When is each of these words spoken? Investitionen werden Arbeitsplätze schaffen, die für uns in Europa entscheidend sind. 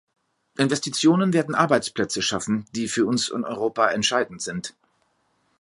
Investitionen 0.57 1.31
werden 1.31 1.53
Arbeitsplätze 1.53 2.23
schaffen, 2.23 2.65
die 2.71 2.87
für 2.87 3.05
uns 3.05 3.29
in 3.29 3.43
Europa 3.43 3.87
entscheidend 3.91 4.41
sind. 4.41 4.73